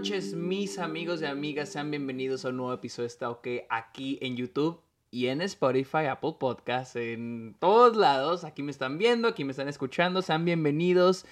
[0.00, 1.68] noches, mis amigos y amigas.
[1.68, 4.80] Sean bienvenidos a un nuevo episodio de Está OK aquí en YouTube
[5.10, 8.44] y en Spotify, Apple Podcasts, en todos lados.
[8.44, 10.22] Aquí me están viendo, aquí me están escuchando.
[10.22, 11.26] Sean bienvenidos.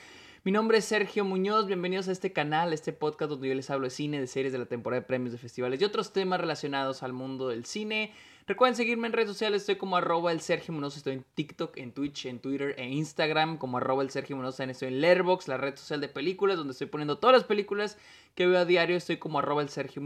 [0.45, 3.87] Mi nombre es Sergio Muñoz, bienvenidos a este canal, este podcast donde yo les hablo
[3.87, 7.03] de cine, de series, de la temporada de premios, de festivales y otros temas relacionados
[7.03, 8.13] al mundo del cine.
[8.49, 11.93] Recuerden seguirme en redes sociales, estoy como arroba el Sergio Munoz, estoy en TikTok, en
[11.93, 15.77] Twitch, en Twitter e Instagram, como arroba el Sergio Munoz, estoy en Letterboxd, la red
[15.77, 17.99] social de películas, donde estoy poniendo todas las películas
[18.35, 20.01] que veo a diario, estoy como arroba el Sergio,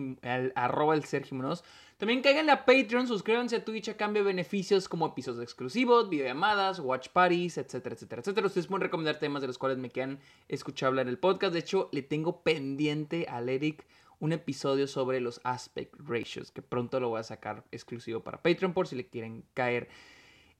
[0.57, 1.63] arroba el Sergio Munoz.
[1.99, 6.81] También caigan a Patreon, suscríbanse a Twitch a cambio de beneficios como episodios exclusivos, videollamadas,
[6.81, 8.49] watch parties, etcétera, etcétera, etcétera.
[8.49, 11.53] Ustedes pueden recomendar temas de los cuales me quieran escuchar hablar en el podcast.
[11.53, 13.87] De hecho, le tengo pendiente al Eric
[14.23, 18.73] un episodio sobre los aspect ratios, que pronto lo voy a sacar exclusivo para Patreon
[18.73, 19.89] por si le quieren caer.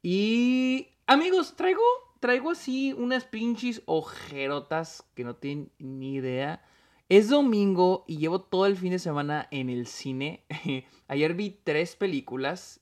[0.03, 1.81] Y amigos, traigo,
[2.19, 6.61] traigo así unas pinches ojerotas que no tienen ni idea.
[7.09, 10.43] Es domingo y llevo todo el fin de semana en el cine.
[11.07, 12.81] Ayer vi tres películas.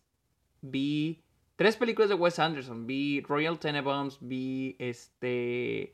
[0.62, 1.22] Vi
[1.56, 2.86] tres películas de Wes Anderson.
[2.86, 5.92] Vi Royal Tenenbaums, vi este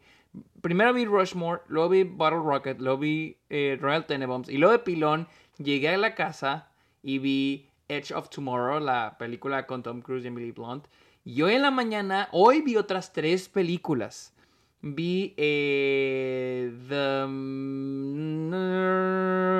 [0.60, 4.78] primero vi Rushmore, luego vi Bottle Rocket, luego vi eh, Royal Tenenbaums y luego de
[4.80, 6.70] pilón llegué a la casa
[7.02, 10.86] y vi Edge of Tomorrow, la película con Tom Cruise y Emily Blunt.
[11.24, 14.32] Y hoy en la mañana, hoy vi otras tres películas.
[14.80, 17.26] Vi eh, The...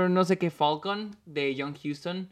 [0.09, 2.29] No sé qué Falcon de Young Houston.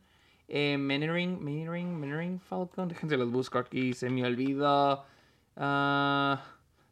[0.49, 2.89] Eh, Menering, Falcon.
[2.89, 5.05] Déjense los busco aquí, se me olvidó.
[5.57, 6.37] Uh,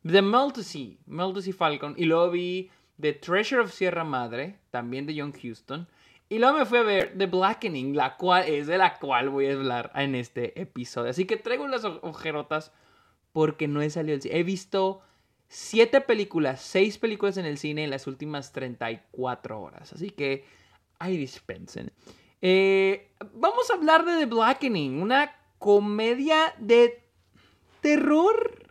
[0.05, 1.95] The Meltasy, Meltasy Falcon.
[1.97, 5.87] Y luego vi The Treasure of Sierra Madre, también de John Houston.
[6.29, 9.47] Y luego me fui a ver The Blackening, la cual es de la cual voy
[9.47, 11.11] a hablar en este episodio.
[11.11, 12.73] Así que traigo las ojerotas
[13.33, 14.39] porque no he salido del cine.
[14.39, 15.03] He visto
[15.49, 19.93] siete películas, seis películas en el cine en las últimas 34 horas.
[19.93, 20.47] Así que
[20.99, 21.93] ahí dispensen.
[22.41, 27.03] Eh, vamos a hablar de The Blackening, una comedia de
[27.83, 28.62] terror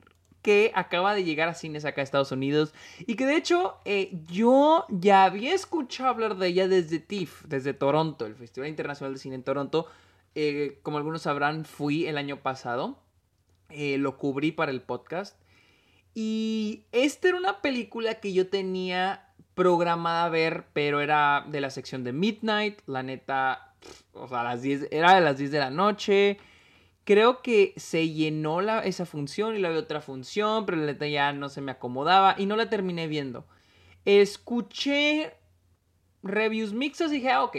[0.42, 4.12] que acaba de llegar a cines acá a Estados Unidos y que de hecho eh,
[4.28, 9.20] yo ya había escuchado hablar de ella desde TIFF, desde Toronto, el Festival Internacional de
[9.20, 9.88] Cine en Toronto.
[10.34, 12.98] Eh, como algunos sabrán, fui el año pasado,
[13.70, 15.36] eh, lo cubrí para el podcast
[16.14, 21.70] y esta era una película que yo tenía programada a ver, pero era de la
[21.70, 23.76] sección de Midnight, la neta,
[24.14, 26.38] o sea, las 10, era de las 10 de la noche
[27.04, 31.34] creo que se llenó la, esa función y la había otra función, pero la ya
[31.34, 33.46] no se me acomodaba y no la terminé viendo.
[34.06, 35.34] Escuché
[36.24, 37.58] reviews mixtas y dije, ah, ok,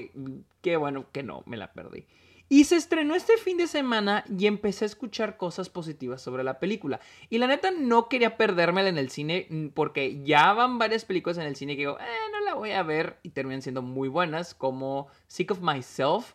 [0.60, 2.06] qué bueno que no, me la perdí.
[2.52, 6.58] Y se estrenó este fin de semana y empecé a escuchar cosas positivas sobre la
[6.58, 7.00] película.
[7.30, 11.38] Y la neta no quería perdérmela en el cine mm, porque ya van varias películas
[11.38, 14.08] en el cine que digo, eh, no la voy a ver y terminan siendo muy
[14.08, 16.34] buenas, como Sick of Myself.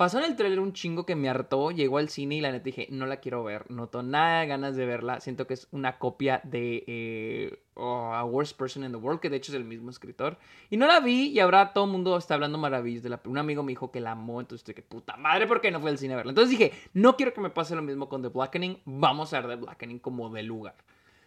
[0.00, 2.64] Pasó en el trailer un chingo que me hartó, llegó al cine y la neta
[2.64, 5.68] dije, no la quiero ver, no tengo nada de ganas de verla, siento que es
[5.72, 9.56] una copia de eh, oh, A Worst Person in the World, que de hecho es
[9.56, 10.38] el mismo escritor.
[10.70, 13.36] Y no la vi y ahora todo el mundo está hablando maravillas de la Un
[13.36, 15.98] amigo me dijo que la amó, entonces dije, puta madre, ¿por qué no fue al
[15.98, 16.30] cine a verla?
[16.30, 19.50] Entonces dije, no quiero que me pase lo mismo con The Blackening, vamos a ver
[19.50, 20.76] The Blackening como de lugar.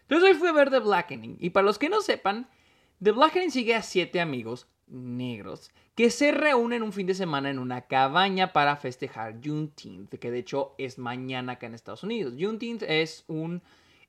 [0.01, 2.49] Entonces hoy fui a ver The Blackening y para los que no sepan,
[3.03, 7.59] The Blackening sigue a siete amigos negros que se reúnen un fin de semana en
[7.59, 12.33] una cabaña para festejar Juneteenth, que de hecho es mañana acá en Estados Unidos.
[12.39, 13.61] Juneteenth es un,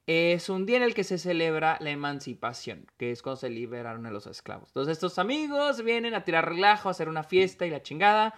[0.07, 4.07] es un día en el que se celebra la emancipación, que es cuando se liberaron
[4.07, 4.69] a los esclavos.
[4.71, 8.35] Entonces estos amigos vienen a tirar relajo, a hacer una fiesta y la chingada,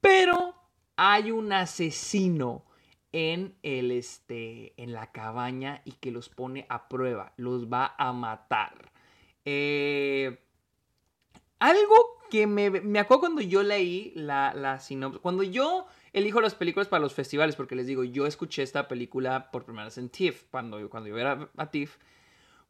[0.00, 0.54] pero
[0.96, 2.64] hay un asesino
[3.12, 8.12] en el este en la cabaña y que los pone a prueba, los va a
[8.12, 8.92] matar.
[9.44, 10.38] Eh,
[11.60, 16.54] algo que me, me acuerdo cuando yo leí la, la sinopsis, cuando yo elijo las
[16.54, 20.08] películas para los festivales, porque les digo, yo escuché esta película por primera vez en
[20.08, 21.96] TIFF, cuando, cuando yo era a TIFF,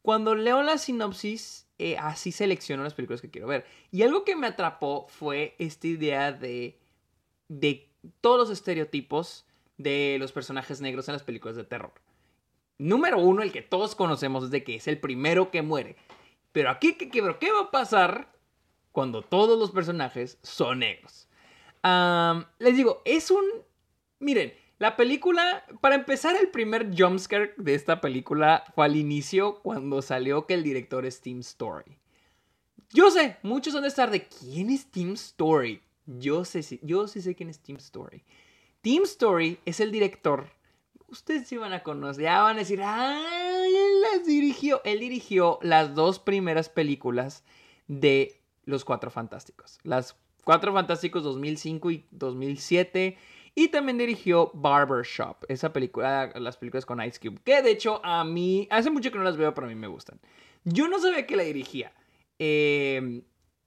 [0.01, 3.65] cuando leo la sinopsis, eh, así selecciono las películas que quiero ver.
[3.91, 6.79] Y algo que me atrapó fue esta idea de,
[7.47, 7.89] de
[8.19, 9.45] todos los estereotipos
[9.77, 11.93] de los personajes negros en las películas de terror.
[12.77, 15.95] Número uno, el que todos conocemos es de que es el primero que muere.
[16.51, 18.31] Pero aquí, ¿qué, qué, qué va a pasar
[18.91, 21.27] cuando todos los personajes son negros.
[22.59, 23.45] les digo, es un...
[24.19, 30.01] Miren, la película, para empezar, el primer jumpscare de esta película fue al inicio cuando
[30.01, 31.99] salió que el director es Tim Story.
[32.89, 35.81] Yo sé, muchos van a estar de quién es Tim Story.
[36.05, 38.23] Yo sé, yo sí sé quién es Tim Story.
[38.81, 40.49] Tim Story es el director.
[41.07, 43.63] Ustedes sí van a conocer, ya van a decir, ¡ah!
[43.63, 44.81] Él las dirigió.
[44.83, 47.43] Él dirigió las dos primeras películas
[47.87, 49.79] de Los Cuatro Fantásticos.
[49.83, 53.17] Las Cuatro Fantásticos 2005 y 2007.
[53.53, 58.23] Y también dirigió Barbershop, esa película, las películas con Ice Cube, que de hecho a
[58.23, 60.21] mí, hace mucho que no las veo, pero a mí me gustan.
[60.63, 61.91] Yo no sabía que la dirigía.
[62.39, 63.23] Em,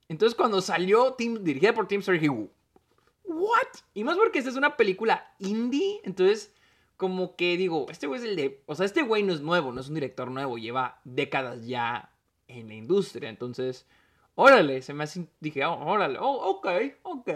[0.08, 3.68] entonces cuando salió dirigida por Tim Story, dije, ¿what?
[3.92, 6.54] Y más porque esta es una película indie, entonces
[6.96, 9.72] como que digo, este güey es el de, o sea, este güey no es nuevo,
[9.72, 12.12] no es un director nuevo, lleva décadas ya
[12.46, 13.86] en la industria, entonces,
[14.34, 16.68] órale, se me hace, dije, oh, órale, oh, ok,
[17.02, 17.30] ok.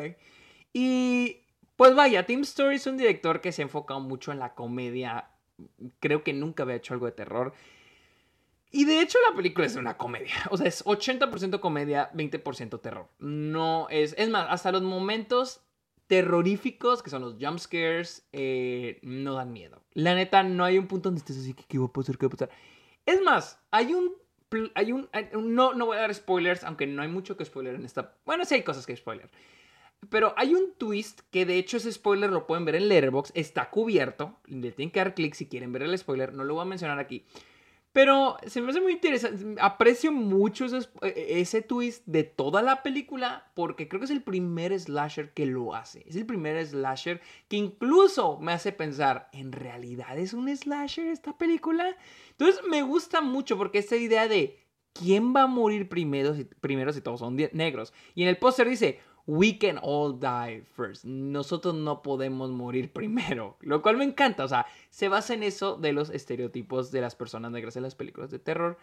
[0.72, 1.42] Y
[1.76, 5.30] pues vaya, Tim Story es un director que se ha enfocado mucho en la comedia.
[6.00, 7.54] Creo que nunca había hecho algo de terror.
[8.70, 10.34] Y de hecho la película es una comedia.
[10.50, 13.08] O sea, es 80% comedia, 20% terror.
[13.18, 14.14] No es...
[14.18, 15.62] Es más, hasta los momentos
[16.06, 19.82] terroríficos, que son los jump scares, eh, no dan miedo.
[19.92, 22.28] La neta, no hay un punto donde estés así qué va a pasar, qué va
[22.28, 22.50] a pasar.
[23.06, 24.14] Es más, hay un...
[24.74, 25.08] Hay un...
[25.32, 28.14] No, no voy a dar spoilers, aunque no hay mucho que spoiler en esta...
[28.24, 29.28] Bueno, sí hay cosas que spoiler.
[30.10, 33.68] Pero hay un twist que de hecho ese spoiler lo pueden ver en Letterboxd, está
[33.68, 36.66] cubierto, le tienen que dar clic si quieren ver el spoiler, no lo voy a
[36.66, 37.26] mencionar aquí.
[37.92, 43.50] Pero se me hace muy interesante, aprecio mucho ese, ese twist de toda la película
[43.54, 46.04] porque creo que es el primer slasher que lo hace.
[46.06, 51.36] Es el primer slasher que incluso me hace pensar, ¿en realidad es un slasher esta
[51.36, 51.96] película?
[52.32, 54.60] Entonces me gusta mucho porque esta idea de
[54.92, 57.94] quién va a morir primero primero si todos son negros.
[58.14, 61.04] Y en el póster dice, we can all die first.
[61.04, 63.56] Nosotros no podemos morir primero.
[63.60, 64.42] Lo cual me encanta.
[64.42, 67.94] O sea, se basa en eso de los estereotipos de las personas negras en las
[67.94, 68.78] películas de terror.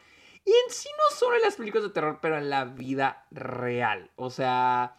[0.45, 4.11] Y en sí no solo en las películas de terror, pero en la vida real.
[4.15, 4.95] O sea...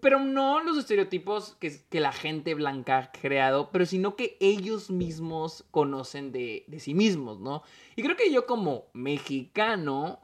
[0.00, 5.66] Pero no los estereotipos que, la gente blanca ha creado, pero sino que ellos mismos
[5.70, 7.62] conocen de sí mismos, ¿no?
[7.94, 10.21] Y creo que yo como mexicano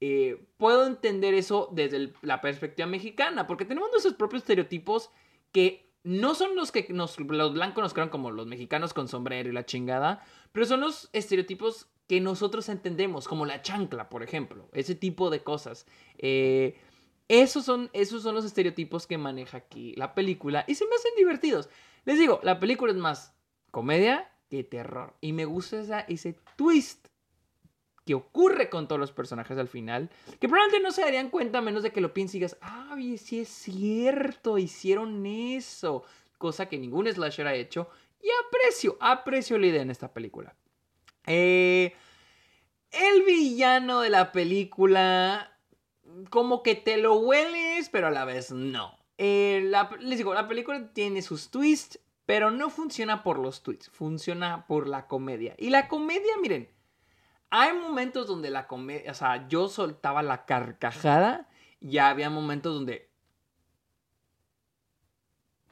[0.00, 5.10] eh, puedo entender eso desde la perspectiva mexicana, porque tenemos nuestros propios estereotipos
[5.52, 9.52] que no son los que los blancos nos crean como los mexicanos con sombrero y
[9.52, 14.94] la chingada, pero son los estereotipos que nosotros entendemos, como la chancla, por ejemplo, ese
[14.94, 15.86] tipo de cosas.
[16.16, 16.78] Eh,
[17.28, 21.12] esos, son, esos son los estereotipos que maneja aquí la película y se me hacen
[21.16, 21.68] divertidos.
[22.06, 23.34] Les digo, la película es más
[23.70, 27.07] comedia que terror y me gusta esa, ese twist
[28.14, 30.10] ocurre con todos los personajes al final,
[30.40, 32.96] que probablemente no se darían cuenta a menos de que lo pienses y digas, ah,
[33.18, 36.04] sí es cierto, hicieron eso,
[36.38, 37.88] cosa que ningún slasher ha hecho,
[38.22, 40.54] y aprecio, aprecio la idea en esta película.
[41.26, 41.94] Eh,
[42.90, 45.58] el villano de la película,
[46.30, 48.98] como que te lo hueles, pero a la vez no.
[49.18, 49.70] Eh,
[50.00, 54.88] les digo, la película tiene sus twists, pero no funciona por los twists, funciona por
[54.88, 55.54] la comedia.
[55.58, 56.68] Y la comedia, miren,
[57.50, 61.48] hay momentos donde la comedia, o sea, yo soltaba la carcajada
[61.80, 63.08] y había momentos donde...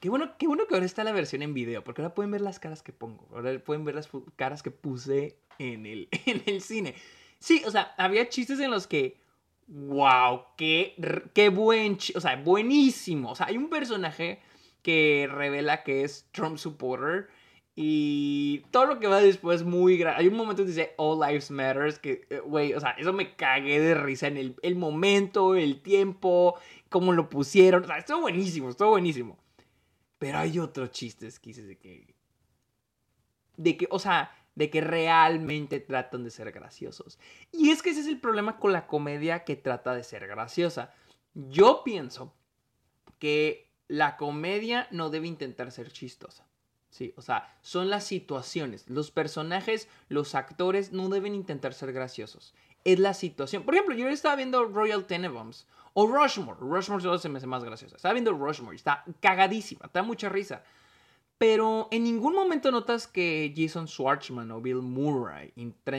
[0.01, 2.43] Qué bueno, qué bueno que ahora está la versión en video, porque ahora pueden ver
[2.43, 6.61] las caras que pongo, ahora pueden ver las caras que puse en el, en el
[6.61, 6.95] cine.
[7.39, 9.21] Sí, o sea, había chistes en los que,
[9.67, 10.95] wow, qué,
[11.35, 13.31] qué buen, o sea, buenísimo.
[13.31, 14.41] O sea, hay un personaje
[14.83, 17.29] que revela que es Trump supporter
[17.79, 20.23] y todo lo que va después es muy grande.
[20.23, 23.37] Hay un momento que dice All Lives Matters, que, eh, güey, o sea, eso me
[23.37, 27.85] cagué de risa en el, el, momento, el tiempo, cómo lo pusieron.
[27.85, 29.39] O sea, estuvo buenísimo, estuvo buenísimo.
[30.19, 32.15] Pero hay otros chistes que de que.
[33.59, 37.19] De que, o sea, de que realmente tratan de ser graciosos.
[37.53, 40.95] Y es que ese es el problema con la comedia que trata de ser graciosa.
[41.35, 42.35] Yo pienso
[43.19, 46.46] que la comedia no debe intentar ser chistosa.
[46.97, 48.89] Sí, o sea, son las situaciones.
[48.89, 52.55] Los personajes, los actores no deben intentar ser graciosos.
[52.85, 53.65] Es la situación.
[53.65, 56.59] Por ejemplo, yo estaba viendo Royal Tenenbaums o Rushmore.
[56.59, 57.97] Rushmore solo se me hace más graciosa.
[57.97, 60.63] Estaba viendo Rushmore está cagadísima, da mucha risa.
[61.37, 65.53] Pero en ningún momento notas que Jason Schwartzman o Bill Murray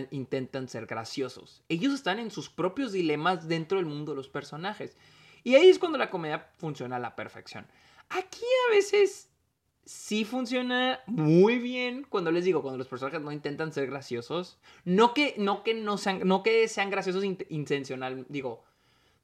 [0.09, 1.61] intentan ser graciosos.
[1.69, 4.97] Ellos están en sus propios dilemas dentro del mundo de los personajes.
[5.43, 7.67] Y ahí es cuando la comedia funciona a la perfección.
[8.09, 9.29] Aquí a veces
[9.87, 14.59] sí funciona muy bien cuando les digo, cuando los personajes no intentan ser graciosos.
[14.83, 18.63] No que no, que no, sean, no que sean graciosos intencional, digo,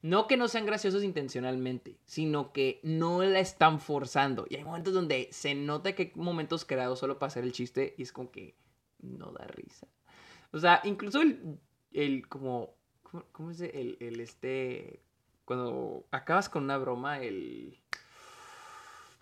[0.01, 4.45] no que no sean graciosos intencionalmente, sino que no la están forzando.
[4.49, 7.93] Y hay momentos donde se nota que hay momentos creados solo para hacer el chiste
[7.97, 8.55] y es como que
[9.01, 9.87] no da risa.
[10.51, 11.59] O sea, incluso el,
[11.91, 12.75] el como,
[13.31, 15.01] ¿cómo, es el, el este,
[15.45, 17.79] cuando acabas con una broma, el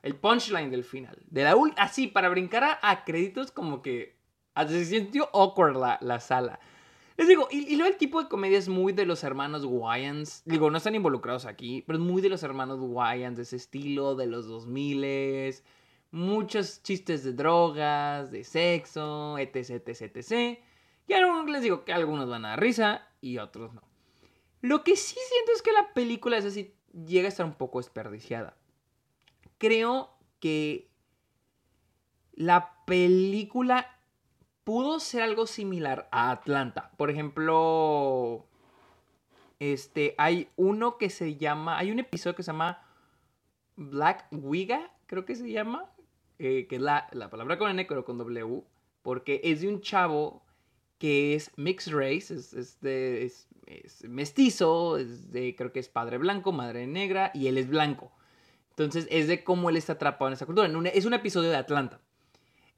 [0.04, 1.18] el punchline del final.
[1.30, 4.18] De la así, para brincar a, créditos, como que
[4.68, 6.60] se sintió awkward la, la, sala.
[7.18, 10.44] Les digo, y, luego el tipo de comedia es muy de los hermanos Wayans.
[10.46, 14.16] Digo, no están involucrados aquí, pero es muy de los hermanos Wayans, de ese estilo,
[14.16, 15.56] de los 2000
[16.14, 20.60] Muchos chistes de drogas, de sexo, etc, etc, etc.
[21.08, 23.82] Y algunos les digo que algunos van a dar risa y otros no.
[24.62, 27.80] Lo que sí siento es que la película es así, llega a estar un poco
[27.80, 28.58] desperdiciada.
[29.62, 30.90] Creo que
[32.34, 33.96] la película
[34.64, 36.90] pudo ser algo similar a Atlanta.
[36.98, 38.48] Por ejemplo,
[39.60, 42.84] este, hay uno que se llama, hay un episodio que se llama
[43.76, 45.92] Black Wiga, creo que se llama,
[46.40, 48.64] eh, que es la, palabra con N, pero con W,
[49.04, 50.44] porque es de un chavo
[50.98, 53.48] que es mixed race, es, de, es,
[54.10, 58.12] mestizo, es de, creo que es padre blanco, madre negra, y él es blanco.
[58.84, 60.68] Entonces es de cómo él está atrapado en esa cultura.
[60.94, 62.00] es un episodio de Atlanta.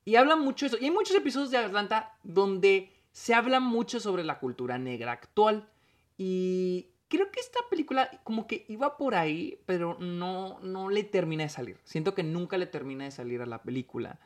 [0.05, 0.77] Y habla mucho eso.
[0.79, 5.69] Y hay muchos episodios de Atlanta donde se habla mucho sobre la cultura negra actual.
[6.17, 11.43] Y creo que esta película como que iba por ahí, pero no, no le termina
[11.43, 11.77] de salir.
[11.83, 14.19] Siento que nunca le termina de salir a la película.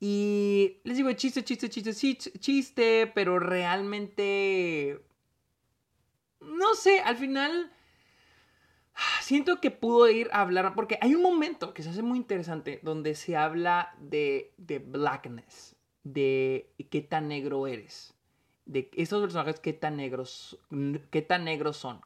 [0.00, 5.00] Y les digo, chiste, chiste, chiste, chiste, chiste, pero realmente...
[6.40, 7.72] No sé, al final
[9.20, 12.80] siento que pudo ir a hablar, porque hay un momento que se hace muy interesante
[12.82, 18.14] donde se habla de, de blackness, de qué tan negro eres,
[18.66, 20.58] de estos personajes qué tan negros,
[21.10, 22.00] qué tan negros son,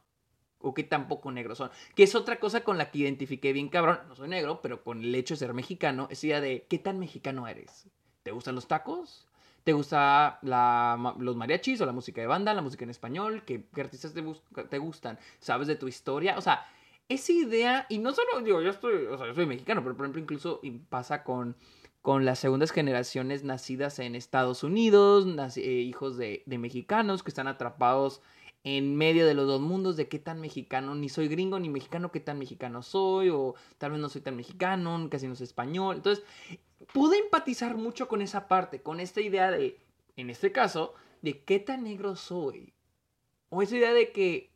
[0.58, 3.68] o qué tan poco negros son, que es otra cosa con la que identifiqué bien
[3.68, 6.78] cabrón, no soy negro, pero con el hecho de ser mexicano, es idea de qué
[6.78, 7.88] tan mexicano eres.
[8.22, 9.26] ¿Te gustan los tacos?
[9.64, 13.44] ¿Te gusta los mariachis o la música de banda, la música en español?
[13.44, 14.22] ¿Qué, artistas te,
[14.64, 15.18] te, gustan?
[15.38, 16.36] ¿Sabes de tu historia?
[16.36, 16.66] O sea,
[17.12, 20.06] esa idea, y no solo, digo, yo estoy, o sea, yo soy mexicano, pero por
[20.06, 21.56] ejemplo incluso pasa con,
[22.02, 25.26] con las segundas generaciones nacidas en Estados Unidos,
[25.56, 28.20] eh, hijos de, de, mexicanos que están atrapados
[28.64, 32.12] en medio de los dos mundos, de qué tan mexicano, ni soy gringo ni mexicano,
[32.12, 35.96] qué tan mexicano soy, o tal vez no soy tan mexicano, casi no soy español.
[35.96, 36.24] Entonces,
[36.92, 39.80] pude empatizar mucho con esa parte, con esta idea de,
[40.16, 42.72] en este caso, de qué tan negro soy.
[43.48, 44.51] O esa idea de que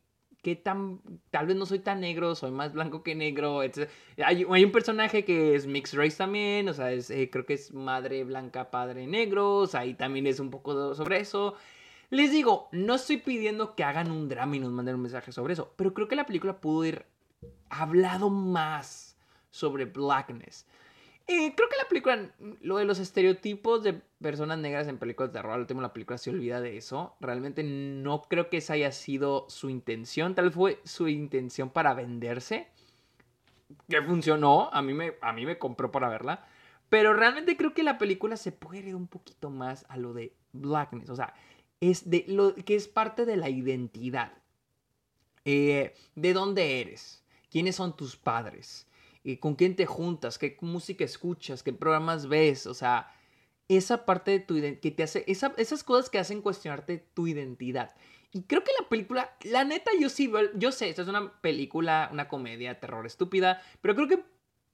[0.46, 1.00] qué tan,
[1.32, 3.90] tal vez no soy tan negro, soy más blanco que negro, etc.
[4.24, 8.22] Hay, un personaje que es mixed race también, o sea, eh, creo que es madre
[8.22, 11.56] blanca, padre negro, o sea, ahí también es un poco sobre eso.
[12.10, 15.54] Les digo, no estoy pidiendo que hagan un drama y nos manden un mensaje sobre
[15.54, 17.06] eso, pero creo que la película pudo ir
[17.68, 19.16] hablado más
[19.50, 20.64] sobre blackness.
[21.28, 22.30] Eh, creo que la película,
[22.60, 26.30] lo de los estereotipos de personas negras en películas de terror, al la película se
[26.30, 27.16] olvida de eso.
[27.20, 30.36] Realmente no creo que esa haya sido su intención.
[30.36, 32.68] Tal fue su intención para venderse.
[33.88, 34.70] Que funcionó.
[34.72, 36.46] A mí me, a mí me compró para verla.
[36.88, 40.32] Pero realmente creo que la película se puede ir un poquito más a lo de
[40.52, 41.10] blackness.
[41.10, 41.34] O sea,
[41.80, 44.32] es de lo que es parte de la identidad.
[45.44, 47.24] Eh, ¿De dónde eres?
[47.50, 48.85] ¿Quiénes son tus padres?
[49.40, 53.12] Con quién te juntas, qué música escuchas, qué programas ves, o sea,
[53.68, 57.94] esa parte de tu identidad, que te hace, esas cosas que hacen cuestionarte tu identidad.
[58.32, 62.08] Y creo que la película, la neta, yo sí, yo sé, esta es una película,
[62.12, 64.22] una comedia, terror estúpida, pero creo que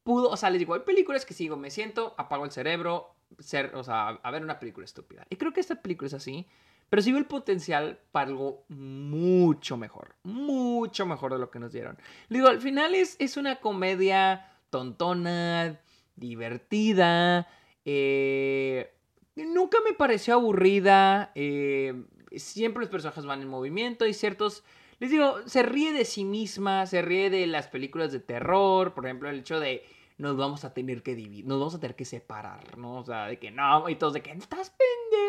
[0.03, 3.75] pudo, o sea, les digo, hay películas que sigo, me siento, apago el cerebro, ser,
[3.75, 5.27] o sea, a ver una película estúpida.
[5.31, 6.47] Y creo que esta película es así,
[6.93, 10.15] pero sí veo el potencial para algo mucho mejor.
[10.25, 11.97] Mucho mejor de lo que nos dieron.
[12.29, 15.81] digo, al final es, es una comedia tontona,
[16.17, 17.49] divertida.
[17.87, 18.93] Eh,
[19.37, 21.33] nunca me pareció aburrida.
[21.35, 21.95] Eh,
[22.37, 24.63] siempre los personajes van en movimiento y ciertos...
[24.99, 28.93] Les digo, se ríe de sí misma, se ríe de las películas de terror.
[28.93, 29.83] Por ejemplo, el hecho de
[30.19, 32.99] nos vamos a tener que dividir, nos vamos a tener que separar, ¿no?
[32.99, 35.22] O sea, de que no, y todos de que estás pendejo.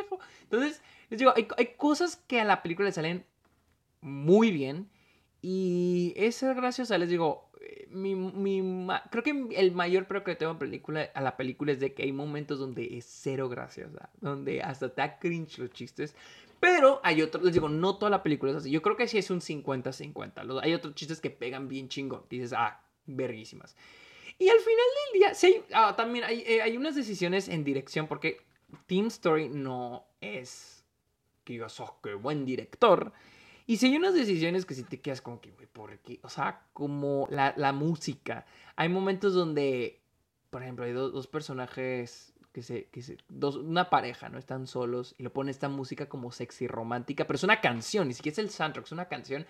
[0.43, 1.45] Entonces, les digo, hay,
[1.77, 3.25] cosas que a la película le salen
[4.01, 4.89] muy bien.
[5.41, 10.35] Y es gracias a, les digo, eh, mi, mi, creo que el mayor pero que
[10.35, 14.61] tengo película, a la película es de que hay momentos donde es cero graciosa, donde
[14.61, 16.15] hasta te da cringe los chistes.
[16.61, 18.71] Pero hay otros, les digo, no toda la película es así.
[18.71, 20.61] Yo creo que sí es un 50-50.
[20.63, 22.23] Hay otros chistes que pegan bien chingón.
[22.29, 23.75] Dices, ah, verguísimas.
[24.39, 27.63] Y al final del día, sí hay, ah, también hay, eh, hay, unas decisiones en
[27.63, 28.37] dirección, porque
[28.85, 30.83] Team Story no es
[31.43, 33.11] que yo soy que buen director.
[33.65, 36.19] Y si hay unas decisiones que si te quedas como que, güey, ¿por qué?
[36.23, 38.45] O sea, como la, la, música.
[38.75, 40.01] Hay momentos donde,
[40.49, 44.37] por ejemplo, hay dos, dos personajes que se, que se dos, una pareja, ¿no?
[44.37, 48.13] Están solos y le pone esta música como sexy romántica, pero es una canción, ni
[48.13, 49.45] siquiera es el soundtrack, es una canción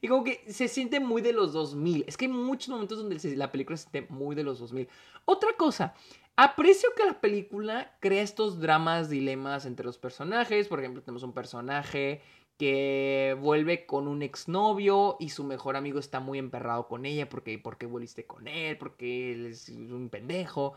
[0.00, 2.04] y como que se siente muy de los 2000.
[2.06, 4.88] Es que hay muchos momentos donde la película se siente muy de los 2000.
[5.24, 5.94] Otra cosa,
[6.38, 10.68] aprecio que la película crea estos dramas, dilemas entre los personajes.
[10.68, 12.22] Por ejemplo, tenemos un personaje
[12.56, 17.58] que vuelve con un exnovio y su mejor amigo está muy emperrado con ella porque
[17.58, 18.78] ¿por qué volviste con él?
[18.78, 20.74] Porque él es un pendejo.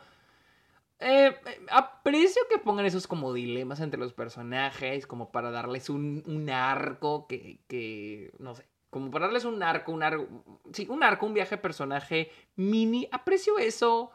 [0.99, 1.35] Eh,
[1.69, 7.27] aprecio que pongan esos como dilemas entre los personajes, como para darles un, un arco
[7.27, 10.27] que, que, no sé, como para darles un arco, un arco,
[10.73, 13.07] sí, un arco, un viaje personaje mini.
[13.11, 14.11] Aprecio eso.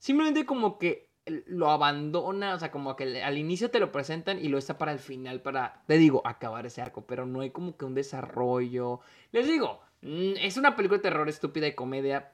[0.00, 4.48] Simplemente como que lo abandona, o sea, como que al inicio te lo presentan y
[4.48, 7.76] lo está para el final, para, te digo, acabar ese arco, pero no hay como
[7.76, 9.00] que un desarrollo.
[9.30, 12.32] Les digo, mm, es una película de terror estúpida y comedia,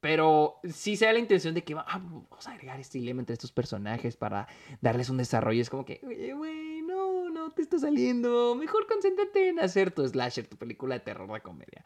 [0.00, 3.34] pero sí se da la intención de que ah, vamos a agregar este dilema entre
[3.34, 4.48] estos personajes para
[4.80, 5.60] darles un desarrollo.
[5.60, 8.54] Es como que, güey, no, no te está saliendo.
[8.54, 11.84] Mejor concéntrate en hacer tu slasher, tu película de terror de comedia.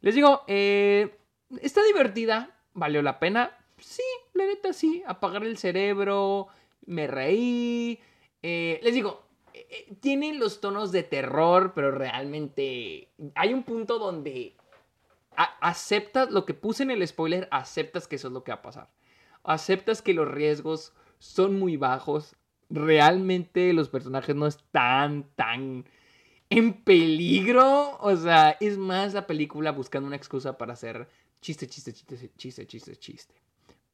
[0.00, 1.18] Les digo, eh,
[1.60, 6.48] está divertida, valió la pena sí, la neta sí, apagar el cerebro,
[6.86, 8.00] me reí.
[8.42, 13.98] Eh, les digo, eh, eh, tiene los tonos de terror, pero realmente hay un punto
[13.98, 14.56] donde
[15.36, 18.62] aceptas lo que puse en el spoiler, aceptas que eso es lo que va a
[18.62, 18.90] pasar.
[19.42, 22.36] Aceptas que los riesgos son muy bajos.
[22.70, 25.84] Realmente los personajes no están tan
[26.50, 27.98] en peligro.
[28.00, 31.08] O sea, es más la película buscando una excusa para hacer
[31.40, 33.43] chiste, chiste, chiste, chiste, chiste, chiste.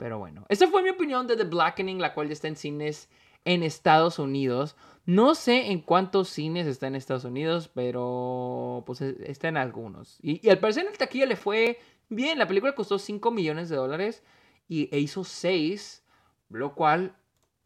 [0.01, 3.11] Pero bueno, esa fue mi opinión de The Blackening, la cual ya está en cines
[3.45, 4.75] en Estados Unidos.
[5.05, 10.19] No sé en cuántos cines está en Estados Unidos, pero pues e, está en algunos.
[10.23, 11.79] Y, al parecer en el taquilla le fue
[12.09, 12.39] bien.
[12.39, 14.23] La película costó 5 millones de dólares
[14.69, 16.03] y, e hizo 6,
[16.49, 17.15] lo cual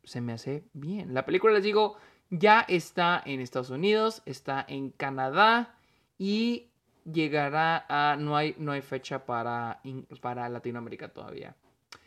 [0.02, 1.14] se me hace bien.
[1.14, 1.98] La película, les digo,
[2.30, 5.78] ya está en Estados Unidos, está en Canadá
[6.18, 6.72] y
[7.04, 8.16] llegará a...
[8.16, 9.80] No hay, no hay fecha para,
[10.20, 11.54] para Latinoamérica todavía.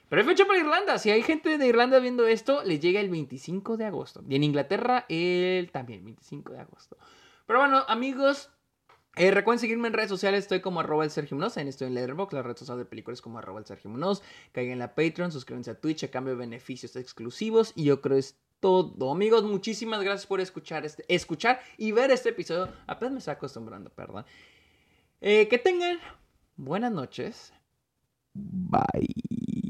[0.10, 0.98] Pero hay fecha para Irlanda.
[1.00, 4.24] Si hay gente de Irlanda viendo esto, les llega el 25 de agosto.
[4.28, 6.98] Y en Inglaterra, el también 25 de agosto.
[7.46, 8.50] Pero bueno, amigos,
[9.18, 11.96] eh, recuerden seguirme en redes sociales, estoy como arroba el Sergio Munoz, en estoy en
[11.96, 15.72] Letterboxd, la red social de películas como arroba el Sergio Munoz, caigan la Patreon, suscríbanse
[15.72, 19.12] a Twitch a cambio de beneficios exclusivos y yo creo es todo.
[19.12, 23.90] Amigos, muchísimas gracias por escuchar, este, escuchar y ver este episodio, apenas me estoy acostumbrando,
[23.90, 24.24] perdón.
[25.22, 25.98] Eh, que tengan
[26.56, 27.54] buenas noches.
[28.36, 29.67] Bye.